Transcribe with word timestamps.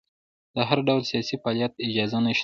د 0.55 0.57
هر 0.69 0.79
ډول 0.87 1.01
سیاسي 1.11 1.35
فعالیت 1.41 1.73
اجازه 1.87 2.17
نشته. 2.25 2.39